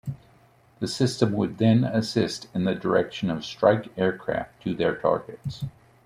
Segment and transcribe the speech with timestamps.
[0.79, 5.63] The system would then assist in the direction of strike aircraft to their targets.